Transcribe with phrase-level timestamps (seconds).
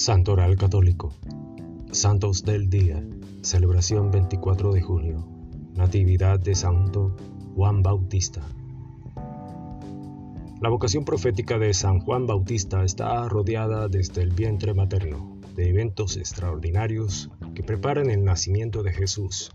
[0.00, 1.12] Santoral Católico.
[1.92, 3.04] Santos del Día.
[3.42, 5.28] Celebración 24 de junio.
[5.74, 7.14] Natividad de Santo
[7.54, 8.40] Juan Bautista.
[10.62, 16.16] La vocación profética de San Juan Bautista está rodeada desde el vientre materno de eventos
[16.16, 19.52] extraordinarios que preparan el nacimiento de Jesús.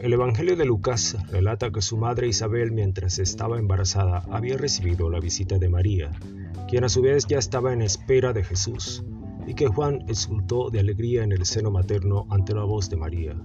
[0.00, 5.18] El Evangelio de Lucas relata que su madre Isabel, mientras estaba embarazada, había recibido la
[5.18, 6.12] visita de María
[6.66, 9.04] quien a su vez ya estaba en espera de Jesús,
[9.46, 13.36] y que Juan exultó de alegría en el seno materno ante la voz de María.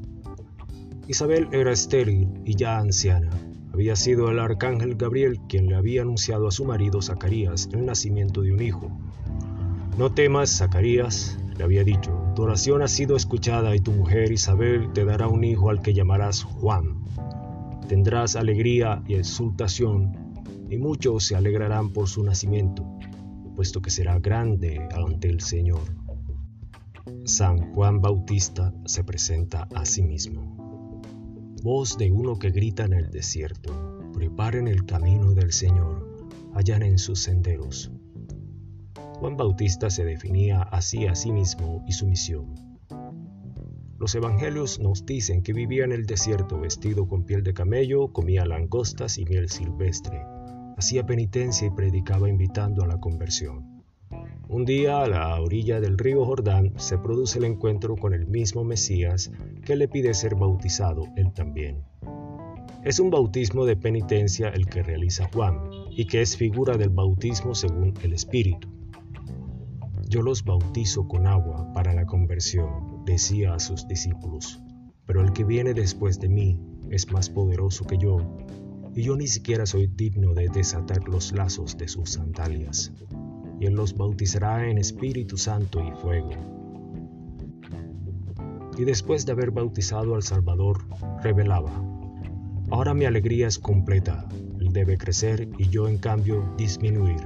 [1.08, 3.30] Isabel era estéril y ya anciana.
[3.74, 8.42] Había sido el arcángel Gabriel quien le había anunciado a su marido Zacarías el nacimiento
[8.42, 8.92] de un hijo.
[9.98, 14.92] No temas, Zacarías, le había dicho, tu oración ha sido escuchada y tu mujer Isabel
[14.94, 17.04] te dará un hijo al que llamarás Juan.
[17.88, 20.16] Tendrás alegría y exultación,
[20.70, 22.86] y muchos se alegrarán por su nacimiento
[23.62, 25.84] puesto que será grande ante el Señor.
[27.26, 31.04] San Juan Bautista se presenta a sí mismo.
[31.62, 36.26] Voz de uno que grita en el desierto, preparen el camino del Señor,
[36.66, 37.92] en sus senderos.
[39.20, 42.56] Juan Bautista se definía así a sí mismo y su misión.
[44.00, 48.44] Los evangelios nos dicen que vivía en el desierto vestido con piel de camello, comía
[48.44, 50.20] langostas y miel silvestre
[50.82, 53.84] hacía penitencia y predicaba invitando a la conversión.
[54.50, 58.64] Un día a la orilla del río Jordán se produce el encuentro con el mismo
[58.64, 59.32] Mesías
[59.64, 61.84] que le pide ser bautizado él también.
[62.84, 65.60] Es un bautismo de penitencia el que realiza Juan
[65.92, 68.68] y que es figura del bautismo según el Espíritu.
[70.10, 74.60] Yo los bautizo con agua para la conversión, decía a sus discípulos,
[75.06, 76.60] pero el que viene después de mí
[76.90, 78.18] es más poderoso que yo
[78.94, 82.92] y yo ni siquiera soy digno de desatar los lazos de sus sandalias.
[83.60, 86.32] Y Él los bautizará en Espíritu Santo y fuego.
[88.78, 90.86] Y después de haber bautizado al Salvador,
[91.22, 91.72] revelaba,
[92.70, 94.28] Ahora mi alegría es completa,
[94.60, 97.22] Él debe crecer y yo en cambio disminuir.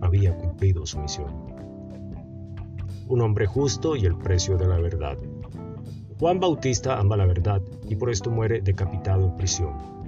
[0.00, 1.30] Había cumplido su misión.
[3.08, 5.18] Un hombre justo y el precio de la verdad.
[6.18, 9.99] Juan Bautista ama la verdad y por esto muere decapitado en prisión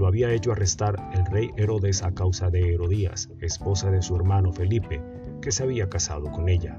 [0.00, 4.50] lo había hecho arrestar el rey Herodes a causa de Herodías, esposa de su hermano
[4.50, 5.02] Felipe,
[5.42, 6.78] que se había casado con ella.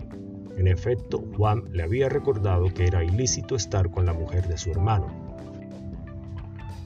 [0.58, 4.72] En efecto, Juan le había recordado que era ilícito estar con la mujer de su
[4.72, 5.06] hermano.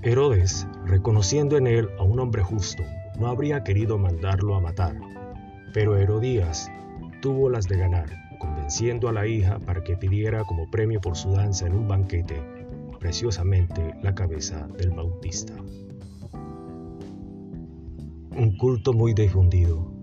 [0.01, 2.83] Herodes, reconociendo en él a un hombre justo,
[3.17, 4.99] no habría querido mandarlo a matar,
[5.73, 6.69] pero Herodías
[7.21, 8.09] tuvo las de ganar,
[8.39, 12.43] convenciendo a la hija para que pidiera como premio por su danza en un banquete
[12.99, 15.53] preciosamente la cabeza del Bautista
[18.37, 19.93] un culto muy difundido.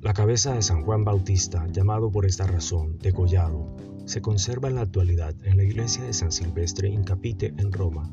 [0.00, 4.80] La cabeza de San Juan Bautista, llamado por esta razón degollado, se conserva en la
[4.80, 8.12] actualidad en la iglesia de San Silvestre in Capite en Roma,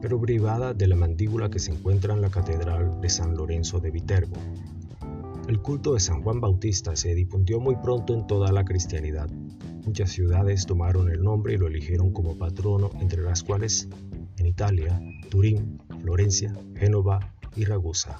[0.00, 3.90] pero privada de la mandíbula que se encuentra en la catedral de San Lorenzo de
[3.90, 4.36] Viterbo.
[5.48, 9.28] El culto de San Juan Bautista se difundió muy pronto en toda la cristianidad.
[9.84, 13.86] Muchas ciudades tomaron el nombre y lo eligieron como patrono, entre las cuales
[14.38, 18.16] en Italia, Turín, Florencia, Génova Ragusa.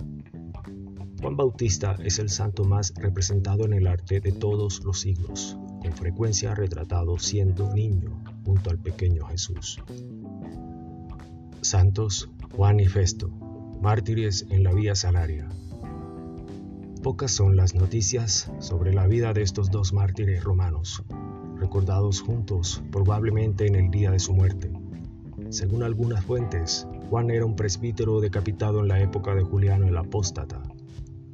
[1.21, 5.93] Juan Bautista es el santo más representado en el arte de todos los siglos, con
[5.93, 9.83] frecuencia retratado siendo niño junto al pequeño Jesús.
[11.63, 13.29] Santos Juan y Festo,
[13.81, 15.49] mártires en la vía Salaria.
[17.03, 21.03] Pocas son las noticias sobre la vida de estos dos mártires romanos,
[21.59, 24.73] recordados juntos probablemente en el día de su muerte.
[25.51, 30.63] Según algunas fuentes, Juan era un presbítero decapitado en la época de Juliano el Apóstata.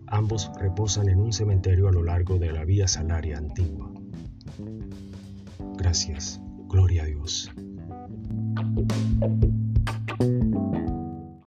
[0.07, 3.91] Ambos reposan en un cementerio a lo largo de la Vía Salaria antigua.
[5.79, 7.51] Gracias, gloria a Dios.